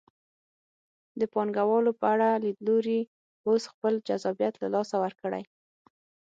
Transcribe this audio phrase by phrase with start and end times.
[1.19, 3.01] د پانګوالو په اړه لیدلوري
[3.47, 5.43] اوس خپل جذابیت له لاسه ورکړی.